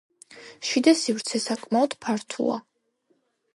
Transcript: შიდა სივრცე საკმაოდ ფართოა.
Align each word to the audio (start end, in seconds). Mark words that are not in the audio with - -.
შიდა 0.69 0.93
სივრცე 1.01 1.43
საკმაოდ 1.45 1.95
ფართოა. 2.07 2.59